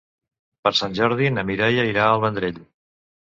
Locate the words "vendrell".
2.25-2.59